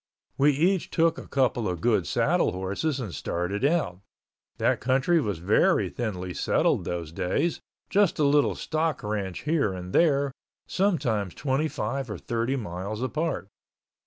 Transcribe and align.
We 0.35 0.49
each 0.53 0.89
took 0.89 1.19
a 1.19 1.27
couple 1.27 1.69
of 1.69 1.79
good 1.79 2.07
saddle 2.07 2.53
horses 2.53 2.99
and 2.99 3.13
started 3.13 3.63
out. 3.63 3.99
That 4.57 4.79
country 4.81 5.21
was 5.21 5.37
very 5.37 5.89
thinly 5.89 6.33
settled 6.33 6.85
those 6.85 7.11
days, 7.11 7.61
just 7.87 8.17
a 8.17 8.23
little 8.23 8.55
stock 8.55 9.03
ranch 9.03 9.41
here 9.43 9.73
and 9.73 9.93
there, 9.93 10.31
sometimes 10.65 11.35
twenty 11.35 11.67
five 11.67 12.09
or 12.09 12.17
thirty 12.17 12.55
miles 12.55 13.03
apart. 13.03 13.47